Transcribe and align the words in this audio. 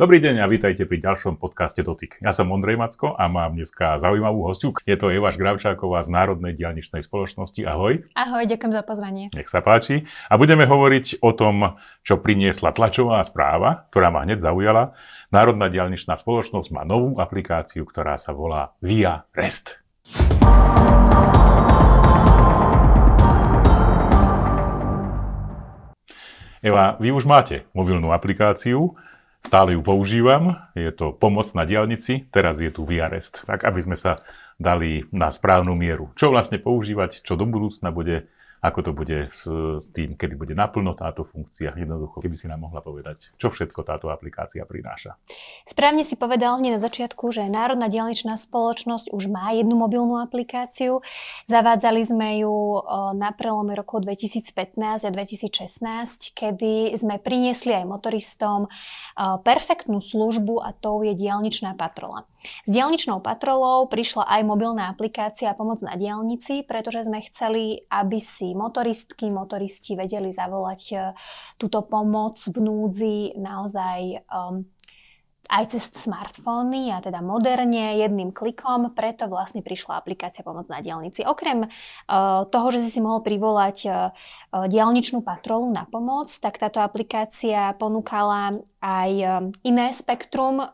Dobrý 0.00 0.16
deň 0.16 0.40
a 0.40 0.48
vítajte 0.48 0.88
pri 0.88 0.96
ďalšom 0.96 1.36
podcaste 1.36 1.84
Dotyk. 1.84 2.24
Ja 2.24 2.32
som 2.32 2.48
Ondrej 2.48 2.80
Macko 2.80 3.12
a 3.12 3.28
mám 3.28 3.52
dneska 3.52 4.00
zaujímavú 4.00 4.48
hostiu. 4.48 4.72
Je 4.88 4.96
to 4.96 5.12
Eva 5.12 5.28
Gravčáková 5.28 6.00
z 6.00 6.08
Národnej 6.08 6.56
dialničnej 6.56 7.04
spoločnosti. 7.04 7.60
Ahoj. 7.68 8.08
Ahoj, 8.16 8.48
ďakujem 8.48 8.72
za 8.72 8.80
pozvanie. 8.80 9.28
Nech 9.36 9.52
sa 9.52 9.60
páči. 9.60 10.08
A 10.32 10.40
budeme 10.40 10.64
hovoriť 10.64 11.20
o 11.20 11.36
tom, 11.36 11.76
čo 12.00 12.16
priniesla 12.16 12.72
tlačová 12.72 13.20
správa, 13.28 13.92
ktorá 13.92 14.08
ma 14.08 14.24
hneď 14.24 14.40
zaujala. 14.40 14.96
Národná 15.28 15.68
dialničná 15.68 16.16
spoločnosť 16.16 16.72
má 16.72 16.80
novú 16.88 17.20
aplikáciu, 17.20 17.84
ktorá 17.84 18.16
sa 18.16 18.32
volá 18.32 18.72
Via 18.80 19.28
Rest. 19.36 19.84
Eva, 26.64 26.96
vy 26.96 27.12
už 27.12 27.28
máte 27.28 27.68
mobilnú 27.76 28.16
aplikáciu, 28.16 28.96
Stále 29.40 29.72
ju 29.72 29.80
používam, 29.80 30.68
je 30.76 30.92
to 30.92 31.16
pomoc 31.16 31.48
na 31.56 31.64
diálnici, 31.64 32.28
teraz 32.28 32.60
je 32.60 32.68
tu 32.68 32.84
VRest, 32.84 33.48
tak 33.48 33.64
aby 33.64 33.80
sme 33.80 33.96
sa 33.96 34.20
dali 34.60 35.08
na 35.10 35.32
správnu 35.32 35.72
mieru. 35.72 36.12
Čo 36.12 36.28
vlastne 36.28 36.60
používať, 36.60 37.24
čo 37.24 37.40
do 37.40 37.48
budúcna 37.48 37.88
bude 37.88 38.28
ako 38.60 38.78
to 38.84 38.90
bude 38.92 39.18
s 39.32 39.48
tým, 39.96 40.20
kedy 40.20 40.36
bude 40.36 40.52
naplno 40.52 40.92
táto 40.92 41.24
funkcia. 41.24 41.72
Jednoducho, 41.72 42.20
keby 42.20 42.36
si 42.36 42.44
nám 42.44 42.68
mohla 42.68 42.84
povedať, 42.84 43.32
čo 43.40 43.48
všetko 43.48 43.80
táto 43.84 44.12
aplikácia 44.12 44.68
prináša. 44.68 45.16
Správne 45.64 46.04
si 46.04 46.16
povedal 46.16 46.60
hneď 46.60 46.76
na 46.76 46.82
začiatku, 46.82 47.32
že 47.32 47.48
Národná 47.48 47.88
dielničná 47.88 48.36
spoločnosť 48.36 49.12
už 49.12 49.32
má 49.32 49.52
jednu 49.56 49.76
mobilnú 49.76 50.20
aplikáciu. 50.20 51.00
Zavádzali 51.48 52.00
sme 52.04 52.44
ju 52.44 52.84
na 53.16 53.32
prelome 53.32 53.72
roku 53.76 54.00
2015 54.00 55.04
a 55.04 55.10
2016, 55.12 56.36
kedy 56.36 56.96
sme 56.96 57.16
priniesli 57.20 57.76
aj 57.76 57.84
motoristom 57.88 58.68
perfektnú 59.44 60.04
službu 60.04 60.60
a 60.60 60.76
to 60.76 61.00
je 61.04 61.16
dielničná 61.16 61.76
patrola. 61.76 62.28
S 62.40 62.68
dielničnou 62.68 63.20
patrolou 63.20 63.84
prišla 63.86 64.24
aj 64.24 64.42
mobilná 64.48 64.88
aplikácia 64.88 65.52
Pomoc 65.52 65.84
na 65.84 65.94
dielnici, 65.94 66.64
pretože 66.64 67.04
sme 67.04 67.20
chceli, 67.28 67.84
aby 67.92 68.16
si 68.16 68.56
motoristky, 68.56 69.28
motoristi 69.28 69.92
vedeli 69.94 70.32
zavolať 70.32 70.82
e, 70.90 70.96
túto 71.60 71.84
pomoc 71.84 72.40
v 72.40 72.56
núdzi 72.60 73.16
naozaj 73.36 74.24
um, 74.32 74.64
aj 75.50 75.74
cez 75.74 75.90
smartfóny 76.06 76.94
a 76.94 77.02
teda 77.02 77.18
moderne 77.18 77.98
jedným 77.98 78.30
klikom, 78.30 78.94
preto 78.94 79.26
vlastne 79.26 79.66
prišla 79.66 79.98
aplikácia 79.98 80.46
Pomoc 80.46 80.70
na 80.70 80.78
diálnici. 80.78 81.26
Okrem 81.26 81.66
uh, 81.66 82.46
toho, 82.46 82.68
že 82.70 82.78
si 82.78 82.94
si 82.94 83.00
mohol 83.02 83.26
privolať 83.26 83.78
uh, 83.90 84.14
diálničnú 84.54 85.26
patrolu 85.26 85.66
na 85.70 85.86
pomoc, 85.86 86.30
tak 86.30 86.58
táto 86.58 86.82
aplikácia 86.82 87.74
ponúkala 87.78 88.62
aj 88.80 89.10
iné 89.62 89.86
spektrum 89.92 90.58
um, 90.58 90.66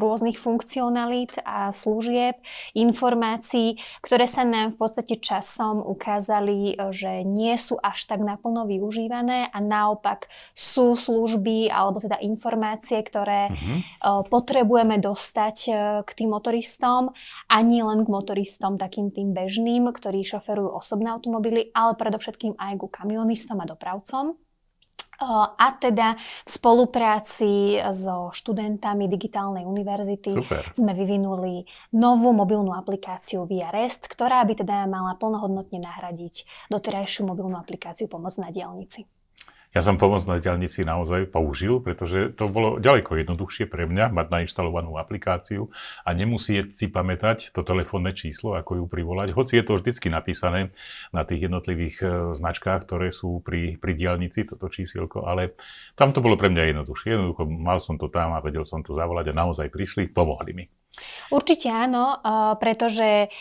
rôznych 0.00 0.34
funkcionalít 0.34 1.38
a 1.44 1.70
služieb, 1.70 2.40
informácií, 2.72 3.76
ktoré 4.00 4.24
sa 4.24 4.42
nám 4.42 4.74
v 4.74 4.80
podstate 4.80 5.20
časom 5.20 5.84
ukázali, 5.84 6.74
že 6.90 7.22
nie 7.22 7.54
sú 7.54 7.78
až 7.78 8.08
tak 8.08 8.24
naplno 8.24 8.66
využívané 8.66 9.52
a 9.52 9.58
naopak 9.60 10.26
sú 10.56 10.96
služby 10.96 11.68
alebo 11.68 12.00
teda 12.00 12.18
informácie, 12.24 12.98
ktoré 13.04 13.52
mm-hmm 13.52 14.03
potrebujeme 14.04 15.00
dostať 15.00 15.56
e, 15.66 15.72
k 16.04 16.10
tým 16.12 16.36
motoristom 16.36 17.10
a 17.48 17.56
nie 17.64 17.80
len 17.80 18.04
k 18.04 18.12
motoristom 18.12 18.76
takým 18.76 19.08
tým 19.08 19.32
bežným, 19.32 19.88
ktorí 19.88 20.20
šoferujú 20.22 20.76
osobné 20.76 21.08
automobily, 21.12 21.72
ale 21.72 21.96
predovšetkým 21.96 22.60
aj 22.60 22.72
ku 22.80 22.88
kamionistom 22.92 23.64
a 23.64 23.68
dopravcom. 23.68 24.36
A 25.58 25.70
teda 25.78 26.18
v 26.18 26.50
spolupráci 26.50 27.78
so 27.94 28.34
študentami 28.34 29.06
Digitálnej 29.06 29.62
univerzity 29.62 30.34
Super. 30.34 30.62
sme 30.74 30.90
vyvinuli 30.90 31.62
novú 31.94 32.34
mobilnú 32.34 32.74
aplikáciu 32.74 33.46
Via 33.46 33.70
Rest, 33.70 34.10
ktorá 34.10 34.42
by 34.42 34.58
teda 34.58 34.90
mala 34.90 35.14
plnohodnotne 35.14 35.78
nahradiť 35.86 36.66
doterajšiu 36.66 37.30
mobilnú 37.30 37.54
aplikáciu 37.54 38.10
Pomoc 38.10 38.34
na 38.42 38.50
dielnici. 38.50 39.06
Ja 39.74 39.82
som 39.82 39.98
pomoc 39.98 40.22
na 40.30 40.38
diálnici 40.38 40.86
naozaj 40.86 41.34
použil, 41.34 41.82
pretože 41.82 42.30
to 42.38 42.46
bolo 42.46 42.78
ďaleko 42.78 43.18
jednoduchšie 43.18 43.66
pre 43.66 43.90
mňa 43.90 44.14
mať 44.14 44.26
nainštalovanú 44.30 44.94
aplikáciu 45.02 45.66
a 46.06 46.14
nemusieť 46.14 46.70
si 46.70 46.86
pamätať 46.94 47.50
to 47.50 47.66
telefónne 47.66 48.14
číslo, 48.14 48.54
ako 48.54 48.78
ju 48.78 48.84
privolať. 48.86 49.34
Hoci 49.34 49.58
je 49.58 49.66
to 49.66 49.74
vždycky 49.74 50.14
napísané 50.14 50.70
na 51.10 51.26
tých 51.26 51.50
jednotlivých 51.50 51.96
e, 52.06 52.06
značkách, 52.38 52.86
ktoré 52.86 53.10
sú 53.10 53.42
pri, 53.42 53.74
pri 53.74 53.98
diálnici, 53.98 54.46
toto 54.46 54.70
čísielko, 54.70 55.26
ale 55.26 55.58
tam 55.98 56.14
to 56.14 56.22
bolo 56.22 56.38
pre 56.38 56.54
mňa 56.54 56.70
jednoduchšie. 56.70 57.18
Jednoducho 57.18 57.42
mal 57.50 57.82
som 57.82 57.98
to 57.98 58.06
tam 58.06 58.38
a 58.38 58.44
vedel 58.46 58.62
som 58.62 58.78
to 58.86 58.94
zavolať 58.94 59.34
a 59.34 59.38
naozaj 59.42 59.74
prišli, 59.74 60.06
pomohli 60.14 60.54
mi. 60.54 60.83
Určite 61.32 61.72
áno, 61.72 62.20
pretože 62.62 63.32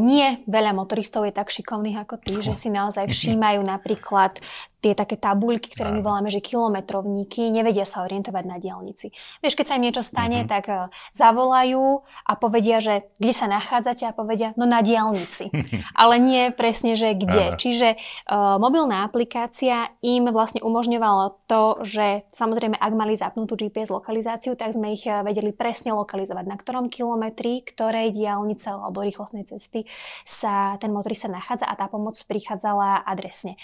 nie 0.00 0.26
veľa 0.48 0.74
motoristov 0.74 1.28
je 1.28 1.32
tak 1.32 1.52
šikovných 1.52 2.02
ako 2.02 2.18
ty, 2.18 2.34
že 2.42 2.54
si 2.56 2.68
naozaj 2.72 3.06
všímajú 3.06 3.60
napríklad 3.62 4.38
tie 4.78 4.94
také 4.94 5.18
tabuľky, 5.18 5.74
ktoré 5.74 5.90
my 5.90 6.02
voláme, 6.02 6.30
že 6.30 6.38
kilometrovníky, 6.38 7.50
nevedia 7.50 7.82
sa 7.82 8.06
orientovať 8.06 8.44
na 8.46 8.56
diálnici. 8.62 9.10
Vieš, 9.42 9.58
keď 9.58 9.66
sa 9.66 9.76
im 9.76 9.84
niečo 9.90 10.06
stane, 10.06 10.46
mm-hmm. 10.46 10.50
tak 10.50 10.94
zavolajú 11.10 12.06
a 12.06 12.32
povedia, 12.38 12.78
že 12.78 13.10
kde 13.18 13.34
sa 13.34 13.50
nachádzate 13.50 14.06
a 14.06 14.14
povedia, 14.14 14.54
no 14.54 14.70
na 14.70 14.78
diálnici. 14.78 15.50
Ale 16.00 16.22
nie 16.22 16.54
presne, 16.54 16.94
že 16.94 17.18
kde. 17.18 17.54
Aha. 17.54 17.58
Čiže 17.58 17.88
uh, 17.98 18.56
mobilná 18.62 19.02
aplikácia 19.02 19.90
im 19.98 20.30
vlastne 20.30 20.62
umožňovalo 20.62 21.42
to, 21.50 21.82
že 21.82 22.22
samozrejme, 22.30 22.78
ak 22.78 22.92
mali 22.94 23.18
zapnutú 23.18 23.58
GPS 23.58 23.90
lokalizáciu, 23.90 24.54
tak 24.54 24.78
sme 24.78 24.94
ich 24.94 25.02
vedeli 25.04 25.50
presne 25.50 25.90
lokalizovať, 25.98 26.44
na 26.46 26.54
ktorom 26.54 26.86
kilometri, 26.88 27.62
ktorej 27.62 28.10
diálnice 28.12 28.74
alebo 28.74 29.04
rýchlostnej 29.04 29.44
cesty 29.44 29.84
sa 30.24 30.76
ten 30.82 30.90
motorista 30.90 31.28
nachádza 31.28 31.68
a 31.68 31.76
tá 31.76 31.86
pomoc 31.86 32.16
prichádzala 32.24 33.04
adresne. 33.04 33.54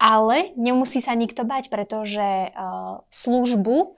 Ale 0.00 0.52
nemusí 0.56 0.98
sa 0.98 1.12
nikto 1.14 1.44
bať, 1.44 1.68
pretože 1.68 2.50
uh, 2.50 3.04
službu 3.12 3.76
uh, 3.76 3.90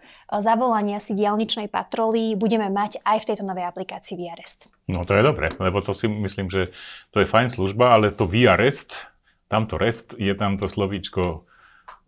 zavolania 0.42 0.98
si 0.98 1.14
diálničnej 1.14 1.70
patroly 1.70 2.34
budeme 2.34 2.68
mať 2.68 3.00
aj 3.06 3.22
v 3.22 3.28
tejto 3.32 3.44
novej 3.46 3.64
aplikácii 3.70 4.18
VRest. 4.18 4.74
No 4.90 5.06
to 5.06 5.14
je 5.14 5.22
dobre, 5.22 5.48
lebo 5.62 5.78
to 5.80 5.94
si 5.94 6.10
myslím, 6.10 6.50
že 6.50 6.74
to 7.14 7.22
je 7.22 7.30
fajn 7.30 7.48
služba, 7.48 7.96
ale 7.96 8.10
to 8.10 8.26
VRest, 8.26 9.06
tamto 9.46 9.78
rest, 9.78 10.18
je 10.18 10.34
tamto 10.34 10.66
slovíčko 10.66 11.46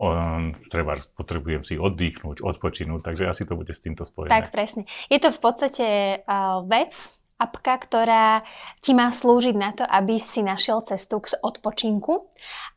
on, 0.00 0.56
treba, 0.68 0.98
potrebujem 1.16 1.62
si 1.62 1.74
oddychnúť, 1.78 2.42
odpočinúť, 2.42 3.00
takže 3.02 3.24
asi 3.28 3.42
to 3.48 3.56
bude 3.56 3.70
s 3.70 3.80
týmto 3.80 4.04
spojené. 4.04 4.32
Tak, 4.32 4.50
presne. 4.54 4.84
Je 5.08 5.18
to 5.20 5.30
v 5.30 5.40
podstate 5.40 5.86
uh, 6.24 6.62
vec, 6.66 6.92
apka, 7.34 7.74
ktorá 7.76 8.46
ti 8.78 8.94
má 8.94 9.10
slúžiť 9.10 9.56
na 9.58 9.70
to, 9.74 9.84
aby 9.84 10.14
si 10.16 10.40
našiel 10.40 10.80
cestu 10.86 11.18
k 11.18 11.34
odpočinku. 11.42 12.30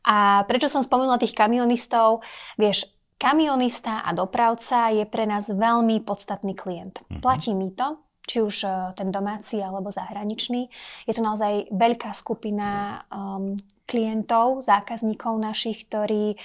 A 0.04 0.42
prečo 0.50 0.66
som 0.66 0.82
spomenula 0.82 1.22
tých 1.22 1.34
kamionistov? 1.34 2.26
Vieš, 2.58 2.90
kamionista 3.18 4.02
a 4.02 4.10
dopravca 4.14 4.90
je 4.94 5.06
pre 5.06 5.26
nás 5.26 5.50
veľmi 5.50 6.02
podstatný 6.02 6.58
klient. 6.58 7.02
Mm-hmm. 7.06 7.22
Platí 7.22 7.54
mi 7.54 7.70
to, 7.74 8.02
či 8.28 8.44
už 8.44 8.56
ten 8.94 9.08
domáci 9.08 9.56
alebo 9.62 9.88
zahraničný. 9.88 10.68
Je 11.08 11.12
to 11.16 11.24
naozaj 11.24 11.72
veľká 11.72 12.12
skupina 12.12 13.00
um, 13.08 13.56
klientov, 13.88 14.60
zákazníkov 14.60 15.40
našich, 15.40 15.88
ktorí 15.88 16.36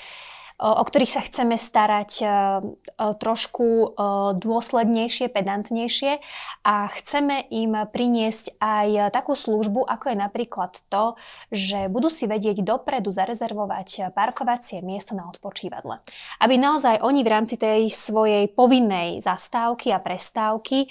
o 0.63 0.83
ktorých 0.83 1.11
sa 1.11 1.21
chceme 1.25 1.59
starať 1.59 2.11
e, 2.21 2.25
trošku 2.95 3.67
e, 3.67 3.87
dôslednejšie, 4.39 5.27
pedantnejšie 5.33 6.21
a 6.63 6.87
chceme 6.87 7.43
im 7.51 7.75
priniesť 7.89 8.61
aj 8.61 9.11
takú 9.11 9.35
službu, 9.35 9.83
ako 9.83 10.13
je 10.13 10.17
napríklad 10.17 10.71
to, 10.87 11.19
že 11.49 11.89
budú 11.89 12.07
si 12.07 12.29
vedieť 12.29 12.63
dopredu 12.63 13.11
zarezervovať 13.11 14.15
parkovacie 14.15 14.79
miesto 14.85 15.17
na 15.17 15.27
odpočívadle. 15.27 15.99
Aby 16.39 16.55
naozaj 16.55 17.03
oni 17.03 17.25
v 17.25 17.31
rámci 17.33 17.59
tej 17.59 17.89
svojej 17.91 18.47
povinnej 18.53 19.19
zastávky 19.19 19.89
a 19.91 19.99
prestávky 19.99 20.85
e, 20.85 20.87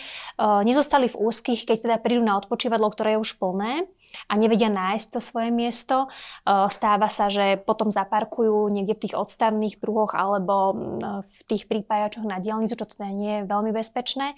nezostali 0.67 1.09
v 1.09 1.17
úzkých, 1.17 1.65
keď 1.65 1.77
teda 1.89 1.97
prídu 2.03 2.21
na 2.21 2.37
odpočívadlo, 2.37 2.93
ktoré 2.93 3.17
je 3.17 3.23
už 3.25 3.41
plné 3.41 3.89
a 4.29 4.35
nevedia 4.37 4.69
nájsť 4.69 5.07
to 5.17 5.21
svoje 5.23 5.49
miesto. 5.49 6.11
Stáva 6.47 7.07
sa, 7.07 7.31
že 7.31 7.55
potom 7.63 7.95
zaparkujú 7.95 8.67
niekde 8.67 8.99
v 8.99 9.03
tých 9.07 9.15
odstavných 9.15 9.79
pruhoch 9.79 10.19
alebo 10.19 10.75
v 11.23 11.39
tých 11.47 11.71
prípájačoch 11.71 12.27
na 12.27 12.43
dielnicu, 12.43 12.75
čo 12.75 12.87
teda 12.87 13.15
nie 13.15 13.33
je 13.43 13.47
veľmi 13.47 13.71
bezpečné. 13.71 14.35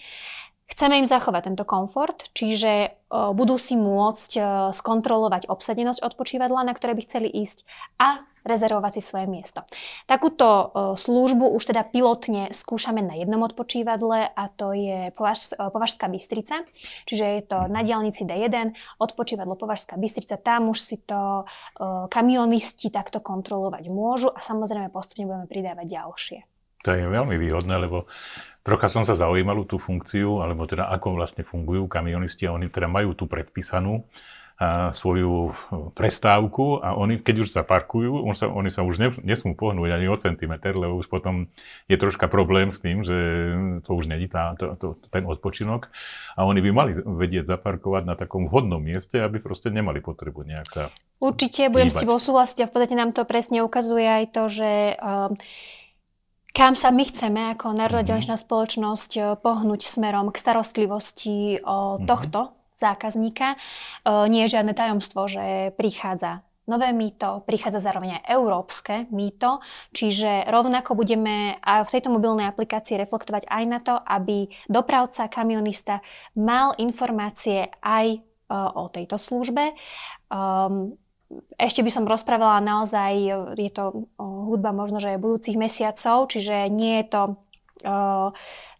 Chceme 0.64 1.00
im 1.00 1.08
zachovať 1.08 1.52
tento 1.52 1.64
komfort, 1.68 2.28
čiže 2.36 2.96
budú 3.08 3.56
si 3.56 3.76
môcť 3.76 4.30
skontrolovať 4.72 5.48
obsadenosť 5.48 6.00
odpočívadla, 6.04 6.68
na 6.68 6.72
ktoré 6.76 6.96
by 6.96 7.04
chceli 7.04 7.28
ísť 7.28 7.68
a 8.00 8.24
rezervovať 8.44 9.00
si 9.00 9.02
svoje 9.02 9.26
miesto. 9.26 9.64
Takúto 10.04 10.46
e, 10.46 10.66
službu 10.94 11.50
už 11.56 11.72
teda 11.72 11.82
pilotne 11.88 12.52
skúšame 12.52 13.00
na 13.00 13.16
jednom 13.16 13.40
odpočívadle 13.42 14.30
a 14.30 14.44
to 14.52 14.76
je 14.76 15.10
Považ, 15.16 15.56
e, 15.56 15.72
Považská 15.72 16.06
Bystrica, 16.12 16.62
čiže 17.08 17.24
je 17.24 17.42
to 17.48 17.58
na 17.72 17.80
diálnici 17.80 18.28
D1, 18.28 18.76
odpočívadlo 19.00 19.56
Považská 19.56 19.96
Bystrica, 19.96 20.36
tam 20.36 20.70
už 20.70 20.78
si 20.78 20.96
to 21.02 21.42
e, 21.42 21.44
kamionisti 22.12 22.92
takto 22.92 23.24
kontrolovať 23.24 23.88
môžu 23.88 24.28
a 24.28 24.38
samozrejme 24.38 24.92
postupne 24.92 25.24
budeme 25.24 25.48
pridávať 25.48 25.86
ďalšie. 25.88 26.38
To 26.84 26.92
je 26.92 27.08
veľmi 27.08 27.40
výhodné, 27.40 27.80
lebo 27.80 28.04
trocha 28.60 28.92
som 28.92 29.08
sa 29.08 29.16
zaujímal 29.16 29.64
tú 29.64 29.80
funkciu, 29.80 30.44
alebo 30.44 30.68
teda 30.68 30.92
ako 30.92 31.16
vlastne 31.16 31.40
fungujú 31.40 31.88
kamionisti 31.88 32.44
a 32.44 32.52
oni 32.52 32.68
teda 32.68 32.92
majú 32.92 33.16
tú 33.16 33.24
predpísanú 33.24 34.04
svoju 34.94 35.50
prestávku 35.98 36.78
a 36.78 36.94
oni, 36.94 37.18
keď 37.18 37.42
už 37.42 37.50
zaparkujú, 37.50 38.22
on 38.22 38.38
sa, 38.38 38.46
oni 38.46 38.70
sa 38.70 38.86
už 38.86 39.02
ne, 39.02 39.10
nesmú 39.26 39.58
pohnúť 39.58 39.90
ani 39.90 40.06
o 40.06 40.14
centimeter, 40.14 40.78
lebo 40.78 40.94
už 40.94 41.10
potom 41.10 41.50
je 41.90 41.96
troška 41.98 42.30
problém 42.30 42.70
s 42.70 42.78
tým, 42.78 43.02
že 43.02 43.18
to 43.82 43.98
už 43.98 44.06
není 44.06 44.30
tá, 44.30 44.54
to, 44.54 44.78
to, 44.78 44.86
ten 45.10 45.26
odpočinok 45.26 45.90
a 46.38 46.46
oni 46.46 46.62
by 46.62 46.70
mali 46.70 46.92
vedieť 46.94 47.50
zaparkovať 47.50 48.02
na 48.06 48.14
takom 48.14 48.46
vhodnom 48.46 48.78
mieste, 48.78 49.18
aby 49.18 49.42
proste 49.42 49.74
nemali 49.74 49.98
potrebu 49.98 50.46
nejak 50.46 50.68
sa 50.70 50.84
Určite, 51.18 51.72
budem 51.72 51.90
s 51.90 51.98
tebou 51.98 52.22
súhlasiť 52.22 52.62
a 52.62 52.68
v 52.68 52.72
podstate 52.74 52.94
nám 52.94 53.10
to 53.10 53.26
presne 53.26 53.58
ukazuje 53.64 54.06
aj 54.06 54.24
to, 54.34 54.42
že 54.46 54.70
uh, 54.98 55.34
kam 56.54 56.78
sa 56.78 56.94
my 56.94 57.02
chceme 57.06 57.42
ako 57.58 57.74
Národná 57.74 58.22
mm-hmm. 58.22 58.38
spoločnosť 58.38 59.10
uh, 59.18 59.24
pohnúť 59.34 59.82
smerom 59.82 60.30
k 60.30 60.36
starostlivosti 60.38 61.58
o 61.64 61.98
mm-hmm. 61.98 62.06
tohto 62.06 62.54
zákazníka. 62.76 63.54
E, 63.54 63.56
nie 64.28 64.44
je 64.46 64.58
žiadne 64.58 64.74
tajomstvo, 64.76 65.26
že 65.30 65.74
prichádza 65.78 66.44
nové 66.64 66.92
mýto, 66.96 67.44
prichádza 67.44 67.80
zároveň 67.80 68.20
aj 68.20 68.28
európske 68.32 68.94
mýto, 69.12 69.60
čiže 69.92 70.48
rovnako 70.48 70.96
budeme 70.96 71.60
v 71.60 71.92
tejto 71.92 72.08
mobilnej 72.08 72.48
aplikácii 72.48 72.96
reflektovať 72.96 73.44
aj 73.48 73.64
na 73.68 73.78
to, 73.80 73.94
aby 74.00 74.48
dopravca, 74.68 75.28
kamionista 75.28 76.00
mal 76.36 76.72
informácie 76.80 77.68
aj 77.84 78.06
e, 78.16 78.18
o 78.52 78.88
tejto 78.88 79.20
službe. 79.20 79.76
Ehm, 80.32 80.96
ešte 81.58 81.82
by 81.82 81.90
som 81.90 82.04
rozprávala 82.06 82.62
naozaj, 82.62 83.10
je 83.58 83.72
to 83.72 84.06
hudba 84.20 84.70
možno, 84.70 85.02
že 85.02 85.18
budúcich 85.18 85.58
mesiacov, 85.58 86.30
čiže 86.30 86.70
nie 86.70 87.02
je 87.02 87.06
to 87.10 87.22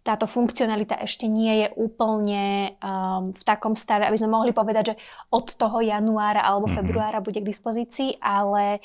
táto 0.04 0.26
funkcionalita 0.28 1.00
ešte 1.00 1.28
nie 1.28 1.64
je 1.64 1.68
úplne 1.76 2.74
um, 2.80 3.32
v 3.32 3.42
takom 3.44 3.76
stave, 3.76 4.08
aby 4.08 4.16
sme 4.16 4.32
mohli 4.32 4.52
povedať, 4.56 4.92
že 4.92 4.98
od 5.32 5.46
toho 5.48 5.84
januára 5.84 6.44
alebo 6.44 6.68
mhm. 6.68 6.74
februára 6.74 7.18
bude 7.20 7.40
k 7.40 7.48
dispozícii, 7.48 8.20
ale 8.20 8.80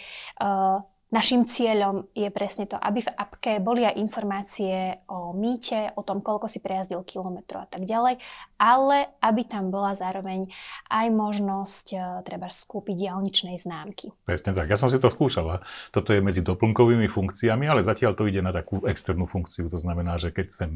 Našim 1.10 1.42
cieľom 1.42 2.06
je 2.14 2.30
presne 2.30 2.70
to, 2.70 2.78
aby 2.78 3.02
v 3.02 3.10
appke 3.18 3.58
boli 3.58 3.82
aj 3.82 3.98
informácie 3.98 5.02
o 5.10 5.34
mýte, 5.34 5.90
o 5.98 6.06
tom, 6.06 6.22
koľko 6.22 6.46
si 6.46 6.62
prejazdil 6.62 7.02
kilometrov 7.02 7.66
a 7.66 7.68
tak 7.70 7.90
ďalej, 7.90 8.22
ale 8.62 9.10
aby 9.18 9.42
tam 9.42 9.74
bola 9.74 9.98
zároveň 9.98 10.54
aj 10.94 11.08
možnosť 11.10 11.86
uh, 11.98 12.02
treba 12.22 12.54
skúpiť 12.54 13.10
diálničnej 13.10 13.58
známky. 13.58 14.14
Presne 14.22 14.54
tak, 14.54 14.70
ja 14.70 14.78
som 14.78 14.86
si 14.86 15.02
to 15.02 15.10
skúšala. 15.10 15.66
Toto 15.90 16.14
je 16.14 16.22
medzi 16.22 16.46
doplnkovými 16.46 17.10
funkciami, 17.10 17.66
ale 17.66 17.82
zatiaľ 17.82 18.14
to 18.14 18.30
ide 18.30 18.46
na 18.46 18.54
takú 18.54 18.86
externú 18.86 19.26
funkciu. 19.26 19.66
To 19.74 19.82
znamená, 19.82 20.22
že 20.22 20.30
keď 20.30 20.46
chcem 20.46 20.72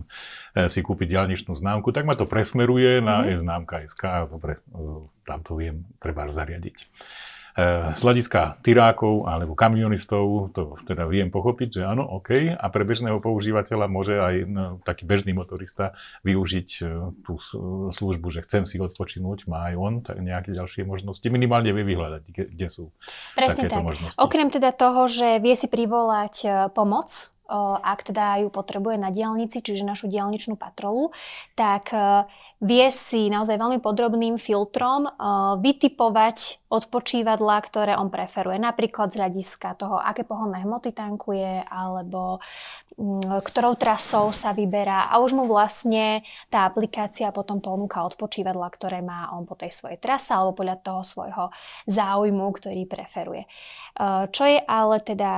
e, 0.57 0.65
si 0.65 0.81
kúpiť 0.81 1.13
diálničnú 1.13 1.53
známku, 1.53 1.94
tak 1.94 2.09
ma 2.09 2.18
to 2.18 2.25
presmeruje 2.25 3.06
na 3.06 3.21
mm-hmm. 3.21 3.38
e-známka 3.38 3.85
SK. 3.85 4.33
Dobre, 4.33 4.65
e, 4.74 5.06
tam 5.30 5.39
to 5.45 5.62
viem 5.62 5.85
treba 6.01 6.25
zariadiť. 6.25 6.89
Z 7.94 8.01
hľadiska 8.01 8.65
tyrákov 8.65 9.29
alebo 9.29 9.53
kamionistov 9.53 10.50
to 10.57 10.73
teda 10.89 11.05
viem 11.05 11.29
pochopiť, 11.29 11.69
že 11.69 11.81
áno, 11.85 12.01
OK. 12.17 12.50
A 12.50 12.65
pre 12.73 12.81
bežného 12.81 13.21
používateľa 13.21 13.85
môže 13.85 14.17
aj 14.17 14.35
no, 14.50 14.63
taký 14.81 15.05
bežný 15.05 15.38
motorista 15.38 15.94
využiť 16.25 16.69
e, 16.81 17.13
tú 17.21 17.38
službu, 17.94 18.27
že 18.33 18.41
chcem 18.50 18.65
si 18.65 18.81
odpočinúť, 18.81 19.45
má 19.45 19.69
aj 19.69 19.75
on 19.77 19.94
tak 20.01 20.17
nejaké 20.25 20.50
ďalšie 20.50 20.81
možnosti. 20.81 21.25
Minimálne 21.29 21.69
vie 21.77 21.85
vyhľadať, 21.85 22.21
kde 22.25 22.67
sú 22.73 22.89
Presne 23.38 23.69
tak. 23.69 23.85
Možnosti. 23.85 24.17
Okrem 24.17 24.49
teda 24.49 24.73
toho, 24.73 25.06
že 25.06 25.38
vie 25.38 25.53
si 25.53 25.69
privolať 25.69 26.35
e, 26.41 26.47
pomoc 26.73 27.32
ak 27.79 28.09
teda 28.09 28.41
ju 28.41 28.50
potrebuje 28.50 28.97
na 28.97 29.13
diálnici, 29.13 29.61
čiže 29.61 29.85
našu 29.85 30.09
diálničnú 30.09 30.57
patrolu, 30.57 31.13
tak 31.53 31.94
e, 31.94 32.25
vie 32.65 32.88
si 32.89 33.29
naozaj 33.29 33.61
veľmi 33.61 33.77
podrobným 33.77 34.41
filtrom 34.41 35.05
e, 35.05 35.11
vytipovať 35.61 36.65
odpočívadla, 36.73 37.61
ktoré 37.61 37.94
on 37.94 38.09
preferuje. 38.09 38.57
Napríklad 38.57 39.13
z 39.13 39.21
hľadiska 39.21 39.77
toho, 39.77 40.01
aké 40.01 40.25
pohonné 40.25 40.65
hmoty 40.65 40.89
tankuje, 40.97 41.61
alebo 41.69 42.41
mm, 42.97 43.45
ktorou 43.45 43.77
trasou 43.77 44.33
sa 44.33 44.57
vyberá 44.57 45.13
a 45.13 45.21
už 45.21 45.38
mu 45.38 45.45
vlastne 45.45 46.25
tá 46.49 46.65
aplikácia 46.65 47.29
potom 47.29 47.61
ponúka 47.61 48.01
odpočívadla, 48.01 48.65
ktoré 48.73 49.06
má 49.06 49.29
on 49.38 49.45
po 49.45 49.53
tej 49.53 49.69
svojej 49.69 50.01
trase 50.01 50.33
alebo 50.33 50.57
podľa 50.57 50.81
toho 50.81 51.01
svojho 51.06 51.45
záujmu, 51.85 52.49
ktorý 52.49 52.89
preferuje. 52.89 53.45
E, 53.45 53.49
čo 54.33 54.44
je 54.49 54.57
ale 54.65 54.97
teda 55.06 55.33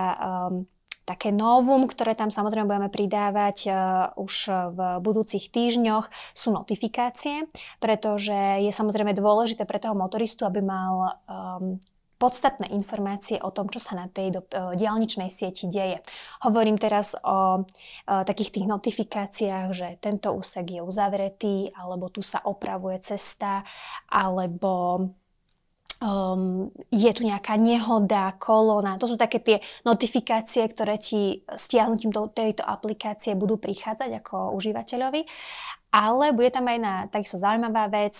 také 1.06 1.30
novum, 1.30 1.86
ktoré 1.86 2.18
tam 2.18 2.34
samozrejme 2.34 2.66
budeme 2.66 2.90
pridávať 2.90 3.58
uh, 3.70 3.74
už 4.18 4.36
v 4.74 4.80
budúcich 5.06 5.54
týždňoch, 5.54 6.10
sú 6.34 6.50
notifikácie, 6.50 7.46
pretože 7.78 8.34
je 8.60 8.72
samozrejme 8.74 9.14
dôležité 9.14 9.70
pre 9.70 9.78
toho 9.78 9.94
motoristu, 9.94 10.50
aby 10.50 10.66
mal 10.66 11.22
um, 11.30 11.78
podstatné 12.16 12.72
informácie 12.72 13.38
o 13.44 13.52
tom, 13.52 13.68
čo 13.68 13.78
sa 13.78 13.94
na 13.94 14.08
tej 14.10 14.40
do, 14.40 14.42
uh, 14.42 14.74
diálničnej 14.74 15.30
sieti 15.30 15.68
deje. 15.70 16.02
Hovorím 16.42 16.80
teraz 16.80 17.14
o 17.22 17.62
uh, 17.62 18.24
takých 18.26 18.60
tých 18.60 18.66
notifikáciách, 18.66 19.68
že 19.76 19.88
tento 20.02 20.34
úsek 20.34 20.80
je 20.80 20.82
uzavretý, 20.82 21.70
alebo 21.76 22.10
tu 22.10 22.26
sa 22.26 22.42
opravuje 22.44 22.98
cesta, 23.04 23.62
alebo 24.10 25.06
um, 26.06 26.70
je 26.94 27.10
tu 27.10 27.26
nejaká 27.26 27.58
nehoda, 27.58 28.38
kolona. 28.38 29.02
To 29.02 29.10
sú 29.10 29.18
také 29.18 29.42
tie 29.42 29.58
notifikácie, 29.82 30.62
ktoré 30.70 31.02
ti 31.02 31.42
stiahnutím 31.50 32.14
do 32.14 32.30
tejto 32.30 32.62
aplikácie 32.62 33.34
budú 33.34 33.58
prichádzať 33.58 34.22
ako 34.22 34.54
užívateľovi. 34.54 35.26
Ale 35.90 36.36
bude 36.36 36.54
tam 36.54 36.70
aj 36.70 36.78
na 36.78 36.94
takisto 37.10 37.42
zaujímavá 37.42 37.90
vec, 37.90 38.14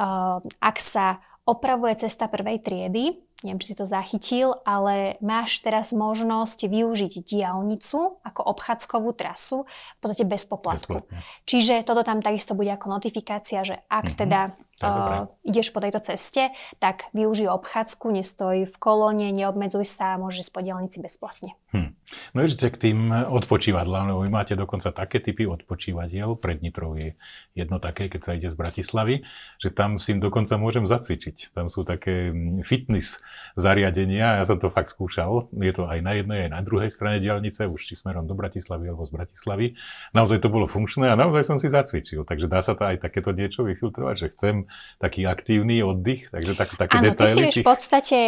uh, 0.00 0.40
ak 0.62 0.76
sa 0.80 1.20
opravuje 1.44 1.98
cesta 1.98 2.30
prvej 2.30 2.62
triedy, 2.62 3.18
neviem, 3.42 3.60
či 3.60 3.72
si 3.72 3.78
to 3.78 3.88
zachytil, 3.88 4.52
ale 4.68 5.16
máš 5.24 5.64
teraz 5.64 5.96
možnosť 5.96 6.68
využiť 6.68 7.24
diálnicu 7.24 8.20
ako 8.20 8.40
obchádzkovú 8.52 9.10
trasu 9.16 9.64
v 9.66 9.98
podstate 9.98 10.28
bez 10.28 10.44
poplatku. 10.44 11.00
Bezplatne. 11.00 11.18
Čiže 11.48 11.74
toto 11.88 12.04
tam 12.04 12.20
takisto 12.20 12.52
bude 12.52 12.68
ako 12.70 12.92
notifikácia, 12.92 13.64
že 13.64 13.80
ak 13.88 14.06
mm-hmm. 14.12 14.20
teda 14.20 14.40
uh, 14.86 15.28
ideš 15.44 15.72
po 15.74 15.82
tejto 15.82 16.00
ceste, 16.00 16.52
tak 16.80 17.12
využij 17.12 17.50
obchádzku, 17.50 18.10
nestoj 18.10 18.64
v 18.64 18.76
kolóne, 18.80 19.28
neobmedzuj 19.34 19.84
sa, 19.84 20.16
môžeš 20.16 20.48
po 20.54 20.64
diálnici 20.64 21.02
bezplatne. 21.02 21.58
Hm. 21.70 21.94
No 22.34 22.42
ešte 22.42 22.66
k 22.66 22.90
tým 22.90 23.14
odpočívadlám, 23.14 24.10
lebo 24.10 24.26
vy 24.26 24.30
máte 24.34 24.58
dokonca 24.58 24.90
také 24.90 25.22
typy 25.22 25.46
odpočívadiel, 25.46 26.34
pred 26.34 26.58
Nitrou 26.58 26.98
je 26.98 27.14
jedno 27.54 27.78
také, 27.78 28.10
keď 28.10 28.20
sa 28.26 28.32
ide 28.34 28.50
z 28.50 28.58
Bratislavy, 28.58 29.22
že 29.62 29.70
tam 29.70 29.94
si 29.94 30.18
dokonca 30.18 30.58
môžem 30.58 30.82
zacvičiť. 30.82 31.54
Tam 31.54 31.70
sú 31.70 31.86
také 31.86 32.34
hm, 32.34 32.66
fitness 32.66 33.22
zariadenia, 33.54 34.42
ja 34.42 34.44
som 34.46 34.58
to 34.58 34.66
fakt 34.66 34.90
skúšal, 34.90 35.46
je 35.54 35.70
to 35.70 35.86
aj 35.86 36.02
na 36.02 36.18
jednej, 36.18 36.50
aj 36.50 36.50
na 36.50 36.60
druhej 36.66 36.90
strane 36.90 37.22
diálnice, 37.22 37.70
už 37.70 37.78
či 37.78 37.94
smerom 37.94 38.26
do 38.26 38.34
Bratislavy 38.34 38.90
alebo 38.90 39.06
z 39.06 39.12
Bratislavy. 39.14 39.66
Naozaj 40.10 40.42
to 40.42 40.50
bolo 40.50 40.66
funkčné 40.66 41.06
a 41.10 41.14
naozaj 41.14 41.46
som 41.46 41.58
si 41.62 41.70
zacvičil, 41.70 42.26
takže 42.26 42.50
dá 42.50 42.58
sa 42.58 42.74
to 42.74 42.82
aj 42.82 43.06
takéto 43.06 43.30
niečo 43.30 43.62
vyfiltrovať, 43.62 44.14
že 44.18 44.30
chcem 44.34 44.54
taký 44.98 45.26
aktívny 45.26 45.82
oddych, 45.82 46.30
takže 46.30 46.52
tak, 46.54 46.76
také 46.76 46.98
Áno, 46.98 47.10
detaily. 47.10 47.24
Áno, 47.24 47.26
ty 47.26 47.34
si 47.34 47.40
vieš 47.44 47.56
v 47.60 47.68
podstate 47.68 48.18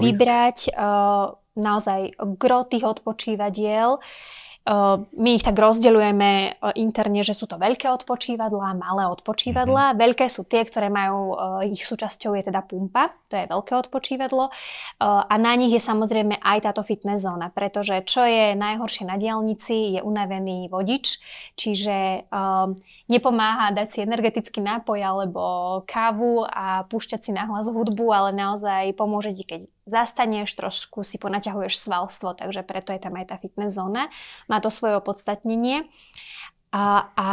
vybrať 0.00 0.58
uh, 0.74 1.34
naozaj 1.58 2.00
gro 2.38 2.66
tých 2.66 2.84
odpočívadiel. 2.84 3.98
My 4.64 5.30
ich 5.36 5.44
tak 5.44 5.60
rozdeľujeme 5.60 6.56
interne, 6.80 7.20
že 7.20 7.36
sú 7.36 7.44
to 7.44 7.60
veľké 7.60 7.84
odpočívadlá, 7.84 8.80
malé 8.80 9.04
odpočívadlá. 9.12 9.92
Mm-hmm. 9.92 10.00
Veľké 10.00 10.24
sú 10.32 10.48
tie, 10.48 10.64
ktoré 10.64 10.88
majú, 10.88 11.36
ich 11.68 11.84
súčasťou 11.84 12.32
je 12.32 12.48
teda 12.48 12.64
pumpa, 12.64 13.12
to 13.28 13.36
je 13.36 13.44
veľké 13.44 13.76
odpočívadlo. 13.76 14.48
A 15.04 15.34
na 15.36 15.52
nich 15.60 15.68
je 15.68 15.76
samozrejme 15.76 16.40
aj 16.40 16.64
táto 16.64 16.80
fitness 16.80 17.28
zóna, 17.28 17.52
pretože 17.52 18.08
čo 18.08 18.24
je 18.24 18.56
najhoršie 18.56 19.04
na 19.04 19.20
diálnici, 19.20 19.96
je 19.96 20.00
unavený 20.00 20.72
vodič, 20.72 21.20
čiže 21.60 22.24
nepomáha 23.12 23.68
dať 23.68 23.88
si 23.92 23.98
energetický 24.00 24.64
nápoj 24.64 24.96
alebo 24.96 25.42
kávu 25.84 26.40
a 26.48 26.88
púšťať 26.88 27.20
si 27.20 27.30
nahlas 27.36 27.68
hudbu, 27.68 28.06
ale 28.16 28.32
naozaj 28.32 28.96
pomôže 28.96 29.36
ti, 29.36 29.44
keď 29.44 29.68
zastaneš, 29.84 30.56
trošku 30.56 31.04
si 31.04 31.20
ponaťahuješ 31.20 31.76
svalstvo, 31.76 32.36
takže 32.36 32.64
preto 32.64 32.92
je 32.92 33.00
tam 33.00 33.14
aj 33.16 33.32
tá 33.32 33.36
fitness 33.40 33.76
zóna. 33.76 34.08
Má 34.48 34.60
to 34.60 34.72
svoje 34.72 34.96
opodstatnenie. 34.98 35.88
A, 36.74 37.14
a 37.14 37.28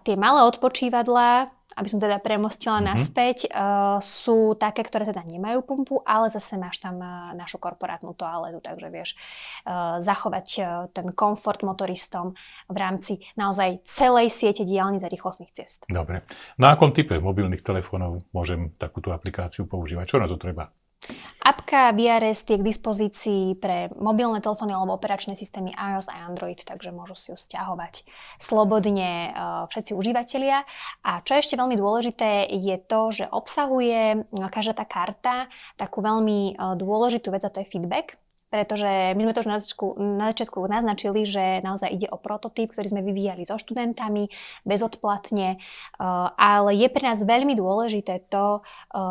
tie 0.00 0.16
malé 0.16 0.48
odpočívadlá, 0.48 1.52
aby 1.78 1.86
som 1.86 2.02
teda 2.02 2.18
premostila 2.18 2.82
mm-hmm. 2.82 2.90
naspäť, 2.90 3.38
uh, 3.54 4.02
sú 4.02 4.58
také, 4.58 4.82
ktoré 4.82 5.06
teda 5.06 5.22
nemajú 5.22 5.62
pumpu, 5.62 6.02
ale 6.02 6.26
zase 6.26 6.58
máš 6.58 6.82
tam 6.82 6.98
uh, 6.98 7.30
našu 7.38 7.62
korporátnu 7.62 8.18
toaletu, 8.18 8.58
takže 8.58 8.88
vieš 8.90 9.14
uh, 9.14 10.02
zachovať 10.02 10.46
uh, 10.58 10.66
ten 10.90 11.14
komfort 11.14 11.62
motoristom 11.62 12.34
v 12.66 12.76
rámci 12.76 13.22
naozaj 13.38 13.86
celej 13.86 14.34
siete 14.34 14.66
diálnic 14.66 15.06
a 15.06 15.12
rýchlostných 15.12 15.54
ciest. 15.54 15.86
Dobre. 15.86 16.26
Na 16.58 16.74
akom 16.74 16.90
type 16.90 17.14
mobilných 17.22 17.62
telefónov 17.62 18.26
môžem 18.34 18.74
takúto 18.74 19.14
aplikáciu 19.14 19.70
používať? 19.70 20.10
Čo 20.10 20.18
na 20.18 20.26
to 20.26 20.34
treba? 20.34 20.74
Apka 21.38 21.96
VRS 21.96 22.44
je 22.44 22.60
k 22.60 22.66
dispozícii 22.66 23.56
pre 23.56 23.88
mobilné 23.96 24.44
telefóny 24.44 24.76
alebo 24.76 24.98
operačné 24.98 25.32
systémy 25.32 25.72
iOS 25.72 26.12
a 26.12 26.28
Android, 26.28 26.60
takže 26.60 26.92
môžu 26.92 27.16
si 27.16 27.32
ju 27.32 27.36
stiahovať 27.40 28.04
slobodne 28.36 29.32
všetci 29.72 29.96
užívateľia. 29.96 30.66
A 31.08 31.24
čo 31.24 31.38
je 31.38 31.42
ešte 31.46 31.56
veľmi 31.56 31.78
dôležité 31.78 32.50
je 32.52 32.76
to, 32.82 33.00
že 33.14 33.24
obsahuje 33.32 34.28
každá 34.52 34.76
tá 34.76 34.84
karta 34.84 35.48
takú 35.80 36.04
veľmi 36.04 36.58
dôležitú 36.76 37.32
vec 37.32 37.40
a 37.46 37.52
to 37.52 37.64
je 37.64 37.70
feedback 37.70 38.20
pretože 38.48 39.12
my 39.12 39.20
sme 39.20 39.32
to 39.36 39.44
už 39.44 39.50
na 39.52 39.60
začiatku, 39.60 39.86
na 40.00 40.26
začiatku 40.32 40.58
naznačili, 40.64 41.20
že 41.28 41.60
naozaj 41.60 41.92
ide 41.92 42.08
o 42.08 42.16
prototyp, 42.16 42.72
ktorý 42.72 42.88
sme 42.88 43.04
vyvíjali 43.04 43.44
so 43.44 43.60
študentami 43.60 44.32
bezodplatne, 44.64 45.60
ale 46.40 46.70
je 46.72 46.88
pre 46.88 47.04
nás 47.12 47.20
veľmi 47.28 47.52
dôležité 47.52 48.24
to, 48.32 48.64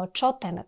čo 0.09 0.27
ten 0.41 0.65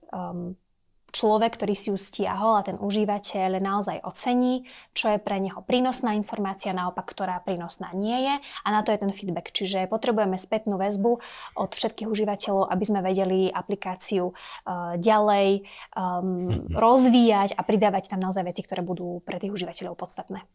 človek, 1.11 1.57
ktorý 1.57 1.73
si 1.75 1.91
ju 1.91 1.97
stiahol 1.97 2.59
a 2.59 2.65
ten 2.65 2.77
užívateľ 2.77 3.61
naozaj 3.61 4.01
ocení, 4.05 4.65
čo 4.93 5.13
je 5.13 5.19
pre 5.19 5.37
neho 5.41 5.61
prínosná 5.65 6.15
informácia, 6.15 6.75
naopak, 6.75 7.05
ktorá 7.09 7.41
prínosná 7.43 7.91
nie 7.93 8.29
je 8.29 8.35
a 8.39 8.67
na 8.69 8.81
to 8.85 8.93
je 8.93 9.01
ten 9.01 9.11
feedback. 9.13 9.51
Čiže 9.51 9.89
potrebujeme 9.91 10.37
spätnú 10.37 10.77
väzbu 10.79 11.11
od 11.57 11.71
všetkých 11.73 12.09
užívateľov, 12.09 12.69
aby 12.69 12.83
sme 12.85 12.99
vedeli 13.03 13.49
aplikáciu 13.49 14.31
uh, 14.31 14.95
ďalej 14.95 15.65
um, 15.97 16.69
rozvíjať 16.71 17.57
a 17.57 17.61
pridávať 17.65 18.13
tam 18.13 18.23
naozaj 18.23 18.45
veci, 18.47 18.61
ktoré 18.63 18.85
budú 18.85 19.21
pre 19.25 19.41
tých 19.41 19.53
užívateľov 19.53 19.97
podstatné. 19.97 20.45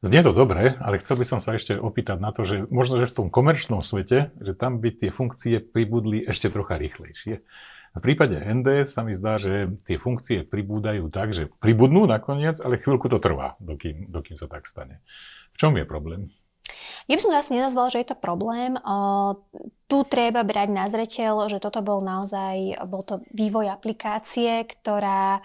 Znie 0.00 0.24
to 0.24 0.32
dobre, 0.32 0.80
ale 0.80 0.96
chcel 0.96 1.20
by 1.20 1.28
som 1.28 1.44
sa 1.44 1.60
ešte 1.60 1.76
opýtať 1.76 2.24
na 2.24 2.32
to, 2.32 2.48
že 2.48 2.64
možno, 2.72 2.96
že 3.04 3.12
v 3.12 3.16
tom 3.20 3.26
komerčnom 3.28 3.84
svete, 3.84 4.32
že 4.40 4.56
tam 4.56 4.80
by 4.80 4.96
tie 4.96 5.12
funkcie 5.12 5.60
pribudli 5.60 6.24
ešte 6.24 6.48
trocha 6.48 6.80
rýchlejšie. 6.80 7.44
V 7.90 7.98
prípade 7.98 8.38
NDS 8.38 8.94
sa 8.94 9.02
mi 9.02 9.10
zdá, 9.10 9.34
že 9.42 9.74
tie 9.82 9.98
funkcie 9.98 10.46
pribúdajú 10.46 11.10
tak, 11.10 11.34
že 11.34 11.50
pribudnú 11.58 12.06
nakoniec, 12.06 12.62
ale 12.62 12.78
chvíľku 12.78 13.10
to 13.10 13.18
trvá, 13.18 13.58
dokým, 13.58 14.06
dokým 14.06 14.38
sa 14.38 14.46
tak 14.46 14.70
stane. 14.70 15.02
V 15.54 15.56
čom 15.58 15.74
je 15.74 15.82
problém? 15.82 16.30
Ja 17.10 17.18
by 17.18 17.22
som 17.26 17.34
to 17.34 17.42
asi 17.42 17.56
nenazval, 17.58 17.90
že 17.90 18.00
je 18.06 18.08
to 18.14 18.22
problém. 18.22 18.78
tu 19.90 19.98
treba 20.06 20.46
brať 20.46 20.68
na 20.70 20.86
zreteľ, 20.86 21.50
že 21.50 21.58
toto 21.58 21.82
bol 21.82 21.98
naozaj 21.98 22.78
bol 22.86 23.02
to 23.02 23.26
vývoj 23.34 23.66
aplikácie, 23.74 24.62
ktorá 24.62 25.42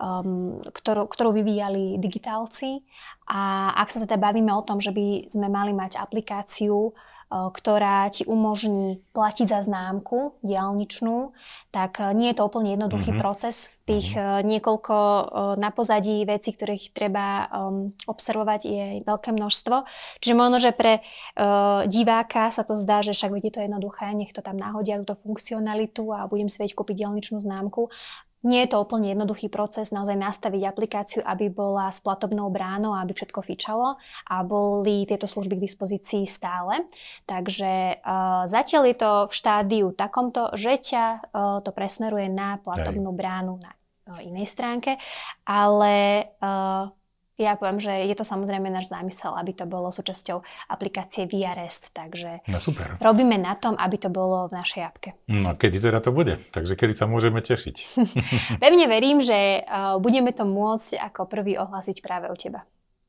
um, 0.00 0.60
ktorú, 0.60 1.08
ktorú 1.08 1.30
vyvíjali 1.36 1.96
digitálci. 2.02 2.84
A 3.30 3.72
ak 3.78 3.88
sa 3.90 4.04
teda 4.04 4.20
bavíme 4.20 4.52
o 4.52 4.62
tom, 4.62 4.78
že 4.78 4.92
by 4.92 5.26
sme 5.26 5.48
mali 5.48 5.72
mať 5.72 5.98
aplikáciu, 5.98 6.92
ktorá 7.26 8.06
ti 8.06 8.22
umožní 8.22 9.02
platiť 9.10 9.46
za 9.50 9.60
známku 9.66 10.38
diálničnú, 10.46 11.34
tak 11.74 11.98
nie 12.14 12.30
je 12.30 12.36
to 12.38 12.46
úplne 12.46 12.78
jednoduchý 12.78 13.12
mm-hmm. 13.12 13.24
proces. 13.24 13.74
Tých 13.82 14.14
mm-hmm. 14.14 14.46
niekoľko 14.46 14.96
na 15.58 15.70
pozadí 15.74 16.22
vecí, 16.22 16.54
ktorých 16.54 16.94
treba 16.94 17.46
um, 17.50 17.90
observovať, 18.06 18.60
je 18.66 18.84
veľké 19.02 19.34
množstvo. 19.34 19.76
Čiže 20.22 20.34
možno, 20.38 20.62
že 20.62 20.70
pre 20.70 21.02
diváka 21.90 22.50
sa 22.54 22.62
to 22.62 22.78
zdá, 22.78 23.02
že 23.02 23.14
však 23.14 23.34
vidí 23.34 23.50
to 23.50 23.62
jednoduché, 23.62 24.14
nech 24.14 24.30
to 24.30 24.42
tam 24.42 24.54
nahodia 24.58 24.98
túto 25.02 25.18
funkcionalitu 25.18 26.14
a 26.14 26.30
budem 26.30 26.46
si 26.46 26.62
vedieť 26.62 26.78
kúpiť 26.78 27.02
diálničnú 27.02 27.42
známku. 27.42 27.90
Nie 28.46 28.62
je 28.64 28.78
to 28.78 28.86
úplne 28.86 29.10
jednoduchý 29.10 29.50
proces 29.50 29.90
naozaj 29.90 30.14
nastaviť 30.14 30.62
aplikáciu, 30.70 31.20
aby 31.26 31.50
bola 31.50 31.90
s 31.90 31.98
platobnou 31.98 32.46
bránou, 32.46 32.94
aby 32.94 33.10
všetko 33.10 33.42
fičalo 33.42 33.98
a 34.30 34.36
boli 34.46 35.02
tieto 35.02 35.26
služby 35.26 35.58
k 35.58 35.66
dispozícii 35.66 36.22
stále. 36.22 36.86
Takže 37.26 37.98
uh, 37.98 38.46
zatiaľ 38.46 38.82
je 38.86 38.96
to 38.96 39.10
v 39.26 39.32
štádiu 39.34 39.86
takomto, 39.98 40.54
že 40.54 40.78
ťa 40.78 41.04
uh, 41.34 41.58
to 41.58 41.74
presmeruje 41.74 42.30
na 42.30 42.54
platobnú 42.62 43.10
bránu 43.10 43.58
na 43.58 43.74
uh, 44.14 44.22
inej 44.22 44.46
stránke, 44.46 44.94
ale 45.42 46.30
uh, 46.38 46.86
ja 47.36 47.56
poviem, 47.60 47.80
že 47.80 47.92
je 48.08 48.14
to 48.16 48.24
samozrejme 48.24 48.72
náš 48.72 48.88
zámysel, 48.88 49.36
aby 49.36 49.52
to 49.52 49.68
bolo 49.68 49.92
súčasťou 49.92 50.40
aplikácie 50.72 51.28
VRest, 51.28 51.92
takže 51.92 52.40
no, 52.48 52.56
super. 52.56 52.96
robíme 53.00 53.36
na 53.36 53.52
tom, 53.56 53.76
aby 53.76 53.96
to 54.00 54.08
bolo 54.08 54.48
v 54.48 54.56
našej 54.56 54.82
apke. 54.82 55.10
No 55.28 55.52
kedy 55.52 55.76
teda 55.76 56.00
to 56.00 56.10
bude? 56.16 56.40
Takže 56.52 56.74
kedy 56.74 56.92
sa 56.96 57.04
môžeme 57.04 57.44
tešiť? 57.44 57.76
Pevne 58.62 58.86
verím, 58.88 59.20
že 59.20 59.62
uh, 59.62 60.00
budeme 60.00 60.32
to 60.32 60.48
môcť 60.48 60.96
ako 61.12 61.28
prvý 61.28 61.60
ohlásiť 61.60 62.00
práve 62.00 62.32
u 62.32 62.36
teba. 62.36 62.64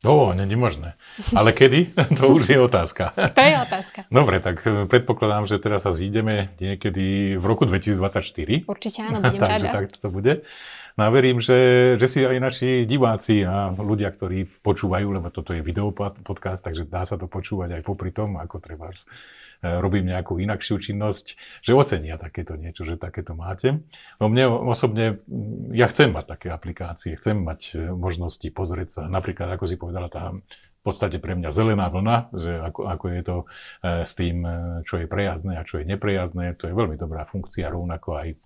O, 0.06 0.34
není 0.34 0.54
možné. 0.54 0.94
Ale 1.34 1.50
kedy? 1.54 1.90
to 2.22 2.30
už 2.30 2.54
je 2.54 2.60
otázka. 2.62 3.18
to 3.18 3.42
je 3.42 3.56
otázka. 3.58 4.06
Dobre, 4.14 4.38
tak 4.38 4.62
e, 4.62 4.86
predpokladám, 4.86 5.50
že 5.50 5.58
teraz 5.58 5.90
sa 5.90 5.92
zídeme 5.96 6.54
niekedy 6.62 7.34
v 7.34 7.46
roku 7.46 7.66
2024. 7.66 8.70
Určite 8.70 9.00
áno, 9.02 9.26
budem 9.26 9.42
Takže 9.42 9.70
tak 9.74 9.86
to 9.98 10.14
bude. 10.14 10.46
No 10.98 11.02
a 11.06 11.10
verím, 11.10 11.42
že, 11.42 11.94
že 11.98 12.06
si 12.10 12.20
aj 12.22 12.38
naši 12.38 12.70
diváci 12.86 13.42
a 13.42 13.74
ľudia, 13.74 14.14
ktorí 14.14 14.46
počúvajú, 14.62 15.08
lebo 15.14 15.34
toto 15.34 15.58
je 15.58 15.66
video 15.66 15.90
podcast, 15.94 16.62
takže 16.66 16.86
dá 16.86 17.02
sa 17.06 17.18
to 17.18 17.26
počúvať 17.26 17.78
aj 17.78 17.82
popri 17.82 18.14
tom, 18.14 18.38
ako 18.38 18.58
treba 18.62 18.90
robím 19.62 20.10
nejakú 20.10 20.38
inakšiu 20.38 20.78
činnosť, 20.78 21.26
že 21.66 21.78
ocenia 21.78 22.16
takéto 22.20 22.56
niečo, 22.56 22.86
že 22.86 23.00
takéto 23.00 23.34
máte. 23.34 23.82
No 24.22 24.30
mne 24.30 24.70
osobne, 24.70 25.22
ja 25.74 25.90
chcem 25.90 26.14
mať 26.14 26.26
také 26.38 26.48
aplikácie, 26.54 27.18
chcem 27.18 27.42
mať 27.42 27.60
e, 27.74 27.92
možnosti 27.94 28.48
pozrieť 28.54 28.90
sa, 28.90 29.02
napríklad, 29.10 29.50
ako 29.54 29.66
si 29.66 29.76
povedala, 29.80 30.08
tá 30.12 30.34
v 30.34 30.96
podstate 30.96 31.20
pre 31.20 31.36
mňa 31.36 31.52
zelená 31.52 31.92
vlna, 31.92 32.32
že 32.32 32.52
ako, 32.64 32.82
ako 32.88 33.06
je 33.12 33.22
to 33.26 33.38
e, 33.38 33.46
s 34.08 34.12
tým, 34.16 34.38
čo 34.88 35.04
je 35.04 35.08
prejazné 35.10 35.60
a 35.60 35.68
čo 35.68 35.84
je 35.84 35.86
neprejazné, 35.90 36.56
to 36.56 36.72
je 36.72 36.78
veľmi 36.78 36.96
dobrá 36.96 37.28
funkcia, 37.28 37.68
rovnako 37.68 38.24
aj 38.24 38.40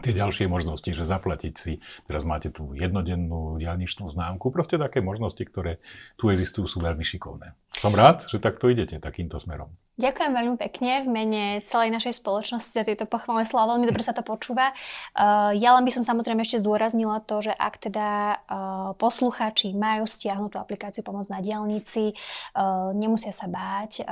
tie 0.00 0.12
ďalšie 0.12 0.46
možnosti, 0.48 0.88
že 0.92 1.08
zaplatiť 1.08 1.54
si, 1.56 1.80
teraz 2.04 2.28
máte 2.28 2.52
tú 2.52 2.76
jednodennú 2.76 3.56
diálničnú 3.56 4.08
známku, 4.12 4.52
proste 4.52 4.76
také 4.76 5.00
možnosti, 5.00 5.40
ktoré 5.40 5.80
tu 6.20 6.28
existujú, 6.28 6.68
sú 6.68 6.78
veľmi 6.84 7.04
šikovné. 7.04 7.56
Som 7.72 7.96
rád, 7.96 8.28
že 8.28 8.40
takto 8.40 8.68
idete 8.68 9.00
takýmto 9.00 9.40
smerom. 9.40 9.72
Ďakujem 9.96 10.28
veľmi 10.28 10.60
pekne 10.60 11.00
v 11.00 11.08
mene 11.08 11.44
celej 11.64 11.88
našej 11.88 12.20
spoločnosti 12.20 12.68
za 12.68 12.84
tieto 12.84 13.08
pochvalné 13.08 13.48
slova. 13.48 13.72
Veľmi 13.72 13.88
dobre 13.88 14.04
sa 14.04 14.12
to 14.12 14.20
počúva. 14.20 14.76
Uh, 15.16 15.56
ja 15.56 15.72
len 15.72 15.88
by 15.88 15.92
som 15.96 16.04
samozrejme 16.04 16.44
ešte 16.44 16.60
zdôraznila 16.60 17.24
to, 17.24 17.40
že 17.40 17.56
ak 17.56 17.80
teda 17.80 18.36
uh, 18.36 18.92
posluchači 19.00 19.72
majú 19.72 20.04
stiahnutú 20.04 20.60
aplikáciu 20.60 21.00
Pomoc 21.00 21.24
na 21.32 21.40
diálnici, 21.40 22.12
uh, 22.12 22.92
nemusia 22.92 23.32
sa 23.32 23.48
báť, 23.48 24.04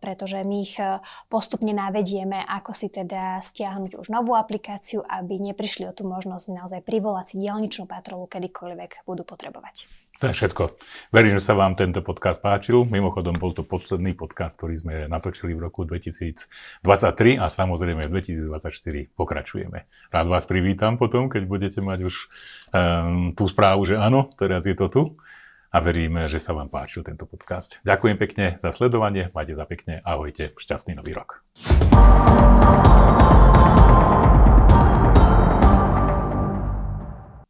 pretože 0.00 0.40
my 0.48 0.56
ich 0.64 0.80
postupne 1.28 1.76
navedieme, 1.76 2.40
ako 2.48 2.72
si 2.72 2.88
teda 2.88 3.36
stiahnuť 3.44 4.00
už 4.00 4.08
novú 4.08 4.32
aplikáciu, 4.32 5.04
aby 5.04 5.36
neprišli 5.36 5.84
o 5.84 5.92
tú 5.92 6.08
možnosť 6.08 6.56
naozaj 6.56 6.80
privolať 6.88 7.36
si 7.36 7.44
diálničnú 7.44 7.84
patrolu 7.84 8.24
kedykoľvek 8.32 9.04
budú 9.04 9.28
potrebovať. 9.28 9.97
To 10.18 10.26
je 10.26 10.34
všetko. 10.34 10.82
Verím, 11.14 11.38
že 11.38 11.46
sa 11.46 11.54
vám 11.54 11.78
tento 11.78 12.02
podcast 12.02 12.42
páčil. 12.42 12.82
Mimochodom, 12.82 13.38
bol 13.38 13.54
to 13.54 13.62
posledný 13.62 14.18
podcast, 14.18 14.58
ktorý 14.58 14.74
sme 14.74 14.94
natočili 15.06 15.54
v 15.54 15.70
roku 15.70 15.86
2023 15.86 17.38
a 17.38 17.46
samozrejme 17.46 18.02
v 18.02 18.10
2024 18.18 19.14
pokračujeme. 19.14 19.86
Rád 20.10 20.26
vás 20.26 20.42
privítam 20.50 20.98
potom, 20.98 21.30
keď 21.30 21.42
budete 21.46 21.78
mať 21.86 22.10
už 22.10 22.14
um, 22.74 23.30
tú 23.30 23.46
správu, 23.46 23.86
že 23.86 23.94
áno, 23.94 24.26
teraz 24.34 24.66
je 24.66 24.74
to 24.74 24.90
tu 24.90 25.02
a 25.70 25.78
verím, 25.78 26.26
že 26.26 26.42
sa 26.42 26.50
vám 26.50 26.66
páčil 26.66 27.06
tento 27.06 27.22
podcast. 27.22 27.78
Ďakujem 27.86 28.16
pekne 28.18 28.46
za 28.58 28.74
sledovanie, 28.74 29.30
majte 29.30 29.54
za 29.54 29.70
pekne, 29.70 30.02
ahojte, 30.02 30.50
šťastný 30.58 30.98
nový 30.98 31.14
rok. 31.14 31.46